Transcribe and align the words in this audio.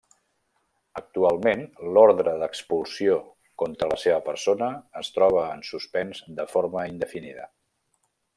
Actualment, 0.99 1.59
l'ordre 1.97 2.33
d'expulsió 2.43 3.17
contra 3.65 3.91
la 3.93 3.99
seva 4.05 4.17
persona 4.31 4.71
es 5.03 5.13
troba 5.19 5.45
en 5.59 5.63
suspens 5.71 6.23
de 6.41 6.49
forma 6.57 6.89
indefinida. 6.95 7.47